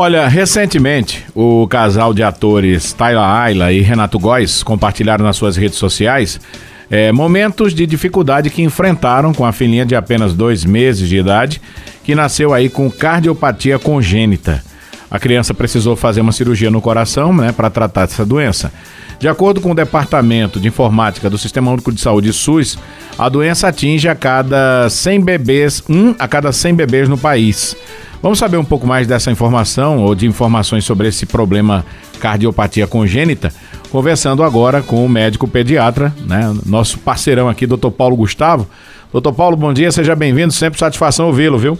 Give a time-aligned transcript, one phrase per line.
[0.00, 5.76] Olha, recentemente o casal de atores Tayla Ayla e Renato Góes compartilharam nas suas redes
[5.76, 6.40] sociais
[6.88, 11.60] é, momentos de dificuldade que enfrentaram com a filhinha de apenas dois meses de idade,
[12.04, 14.62] que nasceu aí com cardiopatia congênita.
[15.10, 18.72] A criança precisou fazer uma cirurgia no coração né, para tratar dessa doença.
[19.18, 22.78] De acordo com o Departamento de Informática do Sistema Único de Saúde SUS,
[23.18, 27.76] a doença atinge a cada 100 bebês, um a cada 100 bebês no país.
[28.20, 31.84] Vamos saber um pouco mais dessa informação ou de informações sobre esse problema
[32.18, 33.52] cardiopatia congênita,
[33.92, 37.90] conversando agora com o médico pediatra, né, nosso parceirão aqui, Dr.
[37.90, 38.66] Paulo Gustavo.
[39.12, 41.78] Doutor Paulo, bom dia, seja bem-vindo, sempre satisfação ouvi-lo, viu?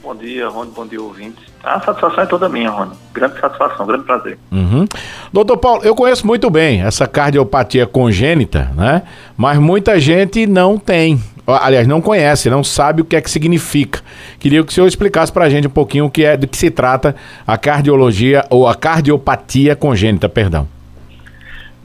[0.00, 1.42] Bom dia, Rony, bom dia, ouvintes.
[1.62, 2.92] A satisfação é toda minha, Rony.
[3.12, 4.38] Grande satisfação, grande prazer.
[4.52, 4.86] Uhum.
[5.32, 9.02] Doutor Paulo, eu conheço muito bem essa cardiopatia congênita, né?
[9.36, 14.00] Mas muita gente não tem aliás, não conhece, não sabe o que é que significa.
[14.38, 16.56] Queria que o senhor explicasse para a gente um pouquinho o que é, do que
[16.56, 17.14] se trata
[17.46, 20.68] a cardiologia ou a cardiopatia congênita, perdão.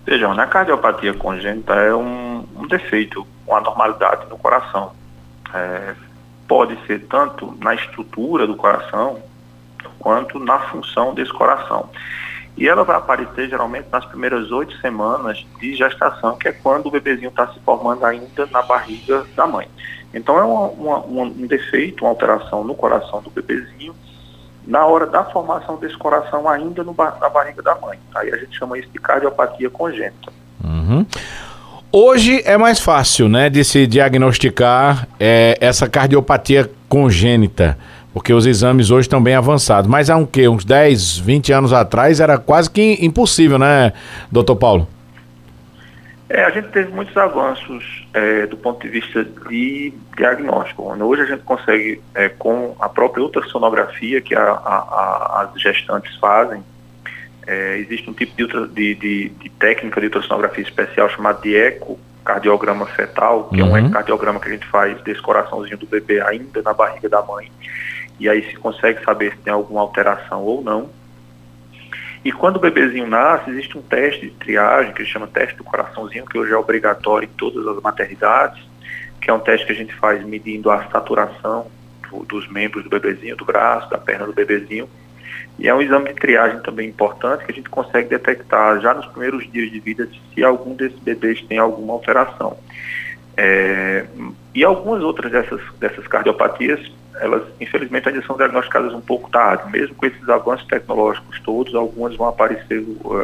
[0.06, 4.92] Vejam, a cardiopatia congênita é um, um defeito, uma anormalidade no coração.
[5.54, 5.94] É,
[6.48, 9.20] pode ser tanto na estrutura do coração
[10.00, 11.90] quanto na função desse coração.
[12.60, 16.92] E ela vai aparecer geralmente nas primeiras oito semanas de gestação, que é quando o
[16.92, 19.66] bebezinho está se formando ainda na barriga da mãe.
[20.14, 23.96] Então é uma, uma, um defeito, uma alteração no coração do bebezinho
[24.68, 27.98] na hora da formação desse coração ainda no, na barriga da mãe.
[28.14, 30.32] Aí a gente chama isso de cardiopatia congênita.
[30.62, 31.06] Uhum.
[31.92, 37.78] Hoje é mais fácil, né, de se diagnosticar é, essa cardiopatia congênita
[38.14, 39.90] porque os exames hoje estão bem avançados.
[39.90, 40.48] Mas há um quê?
[40.48, 43.94] Uns 10, 20 anos atrás era quase que impossível, né,
[44.32, 44.88] doutor Paulo?
[46.30, 50.84] É, a gente teve muitos avanços é, do ponto de vista de diagnóstico.
[51.04, 56.64] Hoje a gente consegue, é, com a própria ultrassonografia que a, a, as gestantes fazem,
[57.48, 62.86] é, existe um tipo de, de, de, de, técnica de ultrassonografia especial chamada de ecocardiograma
[62.86, 63.76] fetal, que uhum.
[63.76, 67.24] é um ecocardiograma que a gente faz desse coraçãozinho do bebê ainda na barriga da
[67.24, 67.50] mãe
[68.20, 70.90] e aí se consegue saber se tem alguma alteração ou não.
[72.24, 76.26] E quando o bebezinho nasce, existe um teste de triagem que chama teste do coraçãozinho,
[76.26, 78.62] que hoje é obrigatório em todas as maternidades,
[79.22, 81.68] que é um teste que a gente faz medindo a saturação
[82.10, 84.90] do, dos membros do bebezinho, do braço, da perna do bebezinho.
[85.58, 89.06] E é um exame de triagem também importante que a gente consegue detectar já nos
[89.08, 92.58] primeiros dias de vida se algum desses bebês tem alguma alteração.
[93.36, 94.06] É,
[94.54, 99.70] e algumas outras dessas, dessas cardiopatias elas infelizmente ainda são diagnosticadas um pouco tarde.
[99.72, 102.84] Mesmo com esses avanços tecnológicos todos, algumas vão aparecer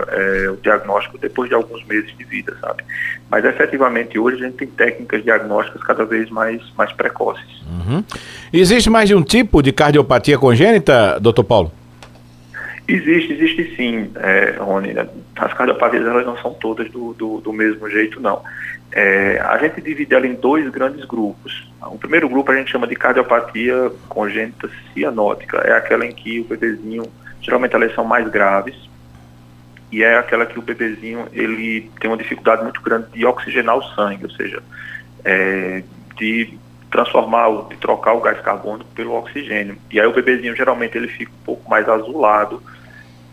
[0.10, 2.84] é, o diagnóstico depois de alguns meses de vida, sabe?
[3.30, 7.46] Mas efetivamente hoje a gente tem técnicas diagnósticas cada vez mais, mais precoces.
[7.66, 8.04] Uhum.
[8.52, 11.72] Existe mais de um tipo de cardiopatia congênita, doutor Paulo?
[12.88, 14.94] Existe, existe sim, é, Rony.
[15.36, 18.44] As cardiopatias elas não são todas do, do, do mesmo jeito, não.
[18.98, 21.70] É, a gente divide ela em dois grandes grupos.
[21.82, 25.58] O primeiro grupo a gente chama de cardiopatia congênita cianótica.
[25.58, 27.04] É aquela em que o bebezinho,
[27.42, 28.90] geralmente elas são mais graves,
[29.92, 33.84] e é aquela que o bebezinho ele tem uma dificuldade muito grande de oxigenar o
[33.96, 34.64] sangue, ou seja,
[35.26, 35.84] é,
[36.18, 36.58] de
[36.90, 39.78] transformar, de trocar o gás carbônico pelo oxigênio.
[39.92, 42.64] E aí o bebezinho geralmente ele fica um pouco mais azulado,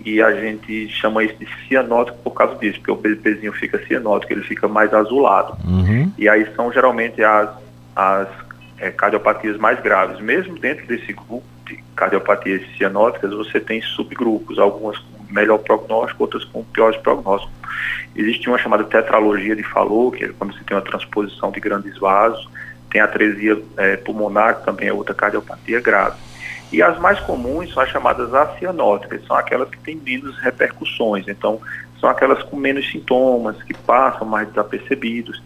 [0.05, 4.33] e a gente chama isso de cianótico por causa disso, porque o bebezinho fica cianótico,
[4.33, 5.57] ele fica mais azulado.
[5.65, 6.13] Uhum.
[6.19, 7.51] E aí são geralmente as,
[7.95, 8.29] as
[8.79, 10.21] é, cardiopatias mais graves.
[10.21, 16.45] Mesmo dentro desse grupo de cardiopatias cianóticas, você tem subgrupos, algumas com melhor prognóstico, outras
[16.45, 17.55] com piores prognósticos.
[18.15, 21.97] Existe uma chamada tetralogia de Fallot, que é quando você tem uma transposição de grandes
[21.99, 22.49] vasos,
[22.91, 26.17] tem atresia é, pulmonar, que também é outra cardiopatia grave.
[26.73, 31.61] E as mais comuns são as chamadas acianóticas, são aquelas que têm menos repercussões, então
[32.01, 35.41] são aquelas com menos sintomas, que passam mais desapercebidos.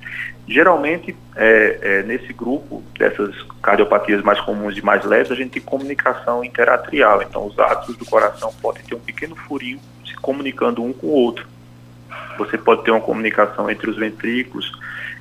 [0.49, 5.63] Geralmente, é, é, nesse grupo dessas cardiopatias mais comuns e mais leves, a gente tem
[5.63, 10.93] comunicação interatrial, então os átomos do coração podem ter um pequeno furinho se comunicando um
[10.93, 11.47] com o outro.
[12.39, 14.71] Você pode ter uma comunicação entre os ventrículos,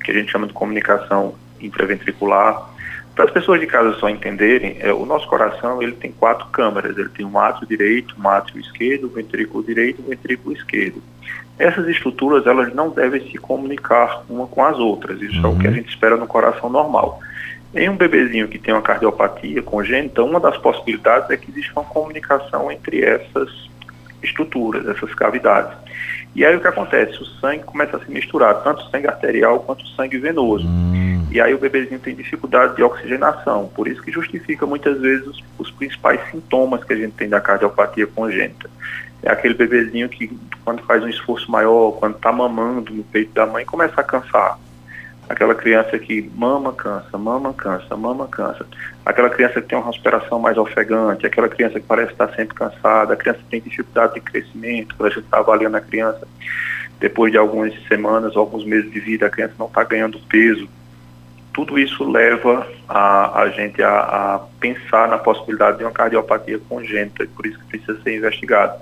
[0.04, 2.75] que a gente chama de comunicação intraventricular,
[3.16, 6.98] para as pessoas de casa só entenderem, é, o nosso coração ele tem quatro câmaras.
[6.98, 11.02] Ele tem um átrio direito, um átrio esquerdo, um ventrículo direito e um ventrículo esquerdo.
[11.58, 15.18] Essas estruturas elas não devem se comunicar uma com as outras.
[15.22, 15.46] Isso uhum.
[15.46, 15.76] é o que a uhum.
[15.76, 17.18] gente espera no coração normal.
[17.74, 21.88] Em um bebezinho que tem uma cardiopatia congênita, uma das possibilidades é que exista uma
[21.88, 23.50] comunicação entre essas
[24.22, 25.72] estruturas, essas cavidades.
[26.34, 27.14] E aí o que acontece?
[27.22, 30.66] O sangue começa a se misturar, tanto o sangue arterial quanto o sangue venoso.
[30.66, 31.05] Uhum.
[31.36, 35.44] E aí o bebezinho tem dificuldade de oxigenação, por isso que justifica muitas vezes os,
[35.58, 38.70] os principais sintomas que a gente tem da cardiopatia congênita.
[39.22, 40.34] É aquele bebezinho que
[40.64, 44.58] quando faz um esforço maior, quando está mamando no peito da mãe, começa a cansar.
[45.28, 48.64] Aquela criança que mama, cansa, mama, cansa, mama, cansa.
[49.04, 53.12] Aquela criança que tem uma respiração mais ofegante, aquela criança que parece estar sempre cansada,
[53.12, 56.26] a criança que tem dificuldade de crescimento, quando a gente está avaliando a criança,
[56.98, 60.66] depois de algumas semanas alguns meses de vida, a criança não está ganhando peso.
[61.56, 67.24] Tudo isso leva a, a gente a, a pensar na possibilidade de uma cardiopatia congênita,
[67.24, 68.74] e por isso que precisa ser investigado.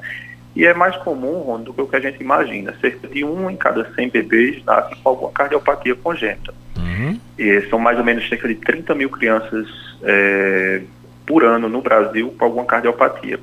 [0.56, 2.74] E é mais comum, Ron, do que o que a gente imagina.
[2.80, 6.52] Cerca de um em cada 100 bebês nasce com alguma cardiopatia congênita.
[6.76, 7.20] Uhum.
[7.38, 9.68] E são mais ou menos cerca de 30 mil crianças
[10.02, 10.82] é,
[11.24, 13.38] por ano no Brasil com alguma cardiopatia.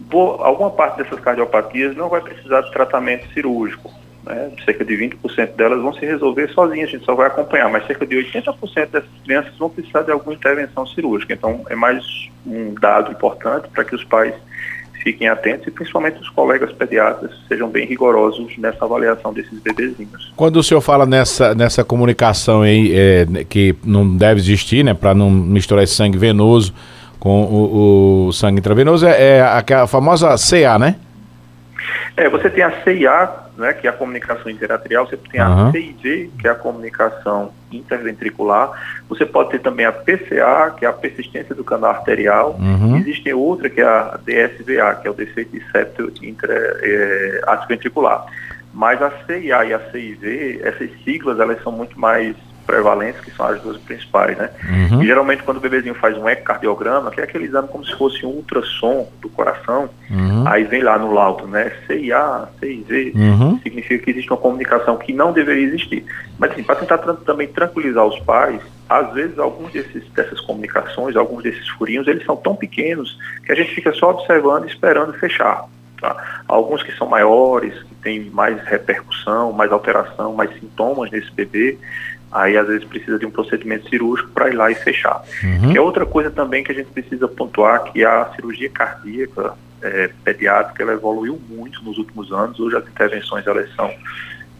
[0.00, 3.92] Boa, alguma parte dessas cardiopatias não vai precisar de tratamento cirúrgico.
[4.28, 4.50] Né?
[4.64, 8.06] Cerca de 20% delas vão se resolver sozinhas, a gente só vai acompanhar, mas cerca
[8.06, 11.32] de 80% dessas crianças vão precisar de alguma intervenção cirúrgica.
[11.32, 12.04] Então, é mais
[12.46, 14.34] um dado importante para que os pais
[15.02, 20.32] fiquem atentos e principalmente os colegas pediatras sejam bem rigorosos nessa avaliação desses bebezinhos.
[20.36, 25.14] Quando o senhor fala nessa, nessa comunicação aí, é, que não deve existir, né, para
[25.14, 26.74] não misturar esse sangue venoso
[27.18, 30.96] com o, o sangue intravenoso, é, é a, a famosa CA, né?
[32.18, 35.68] É, você tem a CIA, né, que é a comunicação interatrial, você tem uhum.
[35.68, 38.72] a CIV, que é a comunicação interventricular,
[39.08, 42.96] você pode ter também a PCA, que é a persistência do canal arterial, uhum.
[42.96, 47.40] existe outra que é a DSVA, que é o defeito de septo intra, é.
[48.74, 52.34] Mas a CIA e a CIV, essas siglas, elas são muito mais
[52.68, 54.50] prevalentes, que são as duas principais, né?
[54.68, 55.02] Uhum.
[55.02, 58.26] E geralmente quando o bebezinho faz um ecocardiograma, que é aquele exame como se fosse
[58.26, 60.46] um ultrassom do coração, uhum.
[60.46, 61.72] aí vem lá no laudo, né?
[61.86, 63.58] CIA, CIV, uhum.
[63.62, 66.04] significa que existe uma comunicação que não deveria existir.
[66.38, 71.16] Mas assim, para tentar tra também tranquilizar os pais, às vezes alguns desses, dessas comunicações,
[71.16, 75.14] alguns desses furinhos, eles são tão pequenos que a gente fica só observando e esperando
[75.14, 75.64] fechar.
[76.00, 76.42] Tá?
[76.46, 81.76] Alguns que são maiores, que têm mais repercussão, mais alteração, mais sintomas nesse bebê,
[82.30, 85.22] aí às vezes precisa de um procedimento cirúrgico para ir lá e fechar.
[85.42, 85.72] Uhum.
[85.72, 90.10] Que é outra coisa também que a gente precisa pontuar, que a cirurgia cardíaca é,
[90.24, 93.90] pediátrica, ela evoluiu muito nos últimos anos, hoje as intervenções elas são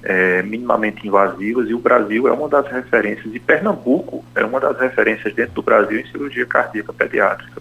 [0.02, 4.78] é, minimamente invasivas e o Brasil é uma das referências, e Pernambuco é uma das
[4.78, 7.60] referências dentro do Brasil em cirurgia cardíaca pediátrica.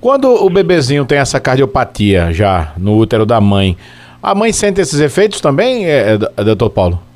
[0.00, 3.76] Quando o bebezinho tem essa cardiopatia já no útero da mãe,
[4.22, 7.07] a mãe sente esses efeitos também, é, é, doutor Paulo?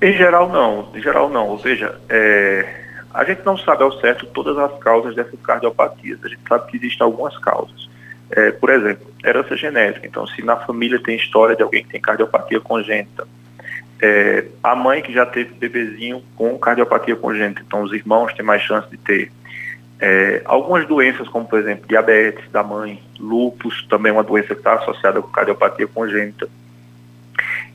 [0.00, 0.90] Em geral, não.
[0.94, 1.48] Em geral, não.
[1.48, 6.18] Ou seja, é, a gente não sabe ao certo todas as causas dessas cardiopatias.
[6.24, 7.88] A gente sabe que existem algumas causas.
[8.30, 10.06] É, por exemplo, herança genética.
[10.06, 13.26] Então, se na família tem história de alguém que tem cardiopatia congênita,
[14.00, 18.62] é, a mãe que já teve bebezinho com cardiopatia congênita, então os irmãos têm mais
[18.62, 19.32] chance de ter.
[20.00, 24.74] É, algumas doenças, como por exemplo diabetes da mãe, lúpus, também uma doença que está
[24.74, 26.48] associada com cardiopatia congênita.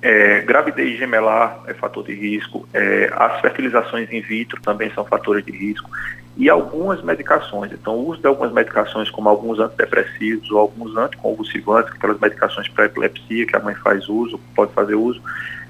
[0.06, 5.46] É, gravidez gemelar é fator de risco, é, as fertilizações in vitro também são fatores
[5.46, 5.90] de risco,
[6.36, 7.72] e algumas medicações.
[7.72, 12.86] Então, o uso de algumas medicações, como alguns antidepressivos ou alguns anticonvulsivantes, aquelas medicações para
[12.86, 15.22] epilepsia que a mãe faz uso, pode fazer uso,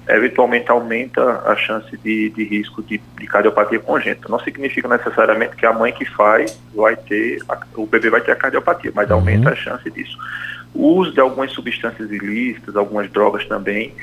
[0.08, 4.28] eventualmente aumenta a chance de, de risco de, de, cardiopatia congênita.
[4.28, 7.38] Não significa necessariamente que a mãe que faz vai ter,
[7.76, 9.16] o bebê vai ter a cardiopatia, mas uhum.
[9.16, 10.18] aumenta a chance disso.
[10.74, 13.94] O uso de algumas substâncias ilícitas, algumas drogas também,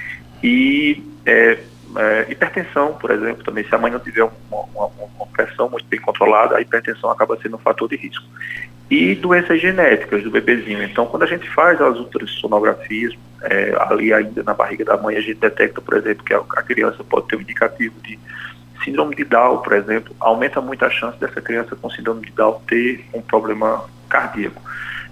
[0.41, 1.59] e é,
[1.97, 5.85] é, hipertensão, por exemplo, também, se a mãe não tiver uma, uma, uma, pressão muito
[5.85, 8.25] bem controlada, a hipertensão acaba sendo um fator de risco.
[8.89, 10.83] E doenças genéticas do bebezinho.
[10.83, 13.13] Então, quando a gente faz as ultrassonografias,
[13.43, 16.63] é, ali ainda na barriga da mãe, a gente detecta, por exemplo, que a, a
[16.63, 18.19] criança pode ter um indicativo de
[18.83, 22.61] síndrome de Down, por exemplo, aumenta muito a chance dessa criança com síndrome de Down
[22.67, 24.61] ter um problema cardíaco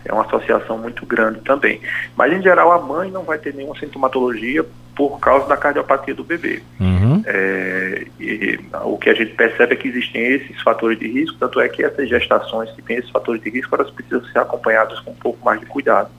[0.06, 1.82] é uma associação muito grande também.
[2.16, 4.66] Mas, em geral, a mãe não vai ter nenhuma sintomatologia
[4.96, 6.62] por causa da cardiopatia do bebê.
[6.80, 7.24] Uhum.
[7.26, 11.60] É, e, o que a gente percebe é que existem esses fatores de risco, tanto
[11.62, 15.12] é que essas gestações que têm esses fatores de risco, elas precisam ser acompanhadas com
[15.12, 16.10] um pouco mais de cuidado.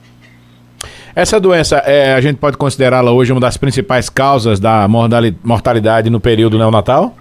[1.15, 4.87] Essa doença, é, a gente pode considerá-la hoje uma das principais causas da
[5.43, 7.15] mortalidade no período neonatal?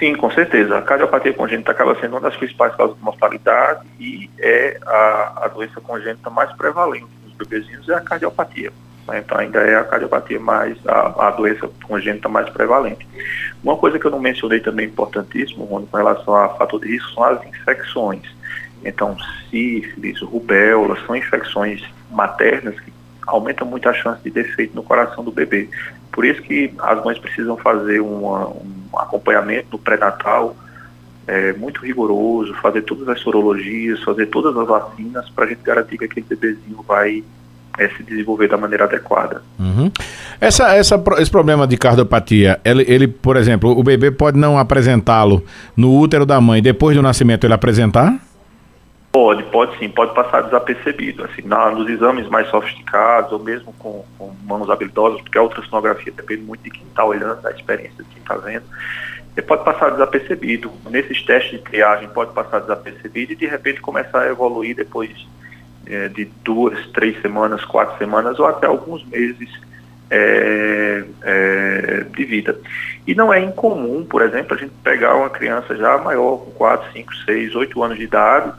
[0.00, 0.78] Sim, com certeza.
[0.78, 5.48] A cardiopatia congênita acaba sendo uma das principais causas de mortalidade e é a, a
[5.48, 8.72] doença congênita mais prevalente nos bebezinhos é a cardiopatia.
[9.06, 9.18] Né?
[9.18, 13.06] Então ainda é a cardiopatia mais, a, a, doença congênita mais prevalente.
[13.62, 17.12] Uma coisa que eu não mencionei também importantíssimo, Rony, com relação a fator de risco,
[17.12, 18.22] são as infecções.
[18.82, 19.14] Então,
[19.50, 22.90] sífilis, rubéola, são infecções maternas que
[23.26, 25.68] aumentam muito a chance de defeito no coração do bebê.
[26.10, 30.56] Por isso que as mães precisam fazer uma, um acompanhamento pré-natal
[31.26, 35.96] é, muito rigoroso, fazer todas as sorologias, fazer todas as vacinas para a gente garantir
[35.96, 37.22] que aquele bebezinho vai
[37.78, 39.42] é, se desenvolver da maneira adequada.
[39.58, 39.90] Uhum.
[40.40, 45.44] Essa, essa, esse problema de cardiopatia, ele, ele, por exemplo, o bebê pode não apresentá-lo
[45.76, 48.18] no útero da mãe, depois do nascimento ele apresentar?
[49.12, 51.24] Pode, pode sim, pode passar desapercebido.
[51.24, 56.12] Assim, na, nos exames mais sofisticados, ou mesmo com, com mãos habilidosas, porque a ultrassonografia
[56.12, 58.64] depende muito de quem está olhando, da experiência de quem está vendo,
[59.36, 60.70] ele pode passar desapercebido.
[60.88, 65.10] Nesses testes de triagem pode passar desapercebido e de repente começar a evoluir depois
[65.86, 69.48] é, de duas, três semanas, quatro semanas ou até alguns meses
[70.10, 72.58] é, é, de vida.
[73.06, 76.92] E não é incomum, por exemplo, a gente pegar uma criança já maior, com 4,
[76.92, 78.52] 5, 6, 8 anos de idade,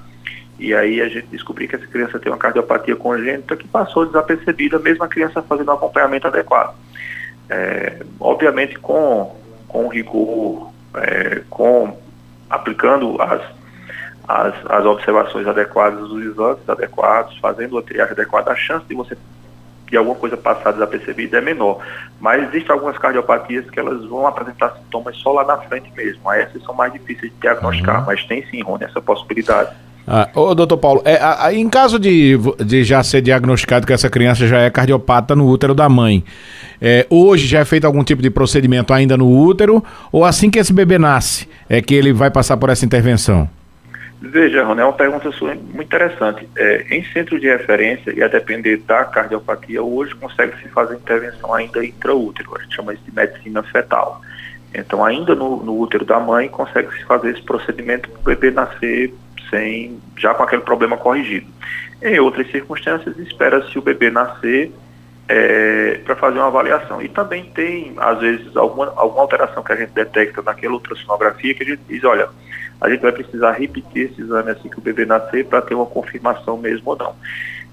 [0.61, 4.77] e aí a gente descobrir que essa criança tem uma cardiopatia congênita que passou desapercebida,
[4.77, 6.75] mesmo a criança fazendo um acompanhamento adequado.
[7.49, 9.35] É, obviamente com,
[9.67, 11.97] com rigor, é, com
[12.49, 13.41] aplicando as
[14.27, 19.17] as, as observações adequadas, os exames adequados, fazendo a triagem adequada, a chance de você
[19.87, 21.85] de alguma coisa passar desapercebida é menor.
[22.17, 26.31] Mas existem algumas cardiopatias que elas vão apresentar sintomas só lá na frente mesmo.
[26.31, 28.05] Essas são mais difíceis de diagnosticar, uhum.
[28.05, 29.75] mas tem sim, Rony, essa possibilidade.
[30.07, 34.09] Ah, ô, doutor Paulo, é, a, em caso de, de já ser diagnosticado que essa
[34.09, 36.23] criança já é cardiopata no útero da mãe,
[36.81, 40.57] é, hoje já é feito algum tipo de procedimento ainda no útero, ou assim que
[40.57, 43.47] esse bebê nasce, é que ele vai passar por essa intervenção?
[44.23, 46.47] Veja, Rony, é uma pergunta sua muito interessante.
[46.55, 51.83] É, em centro de referência, e a depender da cardiopatia, hoje consegue-se fazer intervenção ainda
[51.83, 54.21] intraútero, a gente chama isso de medicina fetal.
[54.73, 59.13] Então, ainda no, no útero da mãe, consegue-se fazer esse procedimento para o bebê nascer
[59.51, 61.45] sem, já com aquele problema corrigido.
[62.01, 64.71] Em outras circunstâncias, espera-se o bebê nascer
[65.29, 66.99] é, para fazer uma avaliação.
[67.01, 71.61] E também tem, às vezes, alguma, alguma alteração que a gente detecta naquela ultrassonografia que
[71.61, 72.27] a gente diz, olha,
[72.79, 75.85] a gente vai precisar repetir esse exame assim que o bebê nascer para ter uma
[75.85, 77.15] confirmação mesmo ou não.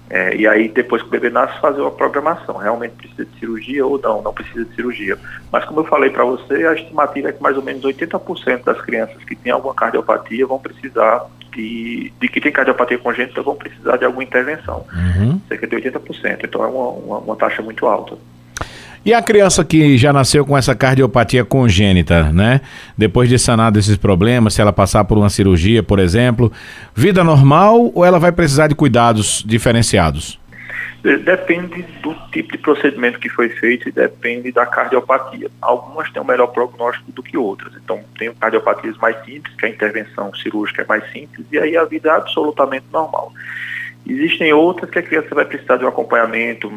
[0.09, 2.57] É, e aí, depois que o bebê nasce, fazer uma programação.
[2.57, 5.17] Realmente precisa de cirurgia ou não, não precisa de cirurgia.
[5.51, 8.81] Mas como eu falei para você, a estimativa é que mais ou menos 80% das
[8.81, 13.97] crianças que têm alguma cardiopatia vão precisar de, de que tem cardiopatia congênita vão precisar
[13.97, 14.85] de alguma intervenção.
[14.93, 15.39] Uhum.
[15.47, 16.39] Cerca de 80%.
[16.43, 18.17] Então é uma, uma, uma taxa muito alta.
[19.05, 22.59] E a criança que já nasceu com essa cardiopatia congênita, né?
[22.97, 26.51] Depois de sanar desses problemas, se ela passar por uma cirurgia, por exemplo,
[26.93, 30.38] vida normal ou ela vai precisar de cuidados diferenciados?
[31.01, 35.49] Depende do tipo de procedimento que foi feito e depende da cardiopatia.
[35.61, 37.73] Algumas têm um melhor prognóstico do que outras.
[37.75, 41.85] Então, tem cardiopatias mais simples, que a intervenção cirúrgica é mais simples, e aí a
[41.85, 43.31] vida é absolutamente normal.
[44.05, 46.69] Existem outras que a criança vai precisar de um acompanhamento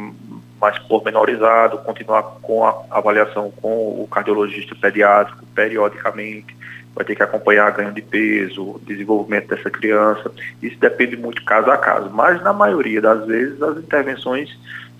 [0.60, 6.56] mais pormenorizado, continuar com a avaliação com o cardiologista pediátrico periodicamente,
[6.94, 10.30] vai ter que acompanhar ganho de peso, desenvolvimento dessa criança.
[10.62, 14.56] Isso depende muito caso a caso, mas na maioria das vezes as intervenções,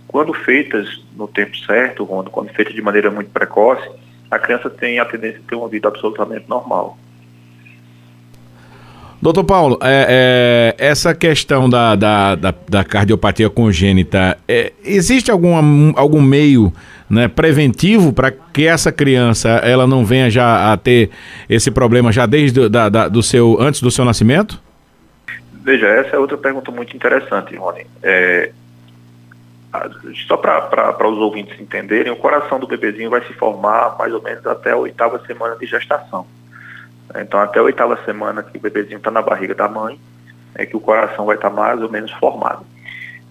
[0.08, 3.88] quando feitas no tempo certo, quando, quando feitas de maneira muito precoce,
[4.30, 6.98] a criança tem a tendência de ter uma vida absolutamente normal.
[9.22, 15.92] Doutor Paulo, é, é, essa questão da, da, da, da cardiopatia congênita, é, existe algum
[15.94, 16.72] algum meio
[17.08, 21.10] né, preventivo para que essa criança ela não venha já a ter
[21.48, 24.60] esse problema já desde da, da, do seu, antes do seu nascimento?
[25.52, 27.86] Veja, essa é outra pergunta muito interessante, Rony.
[28.02, 28.50] É,
[30.26, 34.44] só para os ouvintes entenderem, o coração do bebezinho vai se formar mais ou menos
[34.44, 36.26] até a oitava semana de gestação.
[37.20, 39.98] Então, até a oitava semana que o bebezinho está na barriga da mãe,
[40.54, 42.64] é que o coração vai estar tá mais ou menos formado.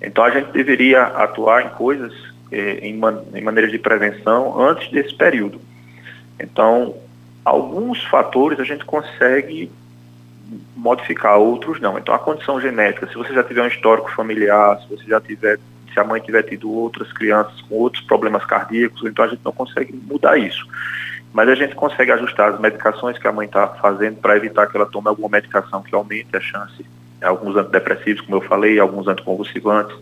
[0.01, 2.13] Então, a gente deveria atuar em coisas,
[2.51, 5.61] eh, em, man em maneiras de prevenção, antes desse período.
[6.39, 6.95] Então,
[7.45, 9.71] alguns fatores a gente consegue
[10.75, 11.97] modificar, outros não.
[11.97, 15.59] Então, a condição genética, se você já tiver um histórico familiar, se você já tiver,
[15.93, 19.51] se a mãe tiver tido outras crianças com outros problemas cardíacos, então a gente não
[19.51, 20.65] consegue mudar isso
[21.33, 24.75] mas a gente consegue ajustar as medicações que a mãe está fazendo para evitar que
[24.75, 26.85] ela tome alguma medicação que aumente a chance,
[27.21, 29.95] é, alguns antidepressivos, como eu falei, alguns anticonvulsivantes,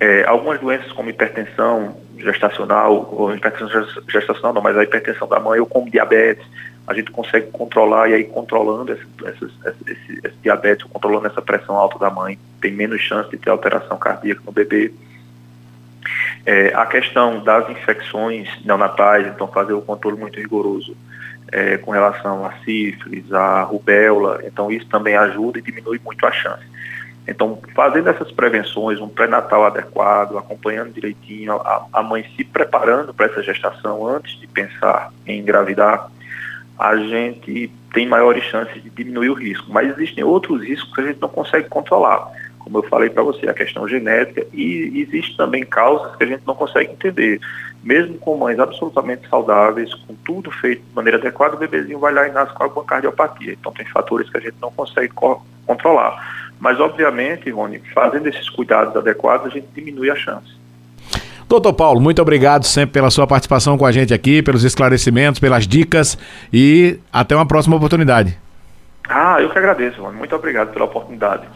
[0.00, 5.58] é, algumas doenças como hipertensão gestacional, ou hipertensão gestacional não, mas a hipertensão da mãe,
[5.60, 6.46] ou como diabetes,
[6.86, 9.44] a gente consegue controlar e aí controlando esse, esse,
[9.86, 13.98] esse, esse diabetes, controlando essa pressão alta da mãe, tem menos chance de ter alteração
[13.98, 14.92] cardíaca no bebê.
[16.50, 20.96] É, a questão das infecções neonatais, então fazer o controle muito rigoroso
[21.52, 26.32] é, com relação a sífilis, a rubéola, então isso também ajuda e diminui muito a
[26.32, 26.64] chance.
[27.26, 33.26] Então, fazendo essas prevenções, um pré-natal adequado, acompanhando direitinho, a, a mãe se preparando para
[33.26, 36.10] essa gestação antes de pensar em engravidar,
[36.78, 39.70] a gente tem maiores chances de diminuir o risco.
[39.70, 42.26] Mas existem outros riscos que a gente não consegue controlar.
[42.68, 46.42] Como eu falei para você, a questão genética, e existe também causas que a gente
[46.46, 47.40] não consegue entender.
[47.82, 52.28] Mesmo com mães absolutamente saudáveis, com tudo feito de maneira adequada, o bebezinho vai lá
[52.28, 53.54] e nasce com alguma cardiopatia.
[53.54, 56.50] Então, tem fatores que a gente não consegue co controlar.
[56.60, 60.58] Mas, obviamente, Rony, fazendo esses cuidados adequados, a gente diminui a chance.
[61.48, 65.66] Doutor Paulo, muito obrigado sempre pela sua participação com a gente aqui, pelos esclarecimentos, pelas
[65.66, 66.18] dicas
[66.52, 68.38] e até uma próxima oportunidade.
[69.08, 70.18] Ah, eu que agradeço, Rony.
[70.18, 71.46] Muito obrigado pela oportunidade.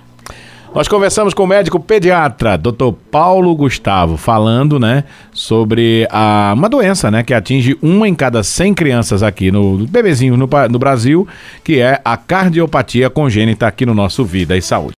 [0.74, 2.92] Nós conversamos com o médico pediatra, Dr.
[3.10, 8.72] Paulo Gustavo, falando, né, sobre a, uma doença, né, que atinge uma em cada 100
[8.72, 11.28] crianças aqui no bebezinho no, no Brasil,
[11.62, 14.90] que é a cardiopatia congênita aqui no nosso Vida e Saúde.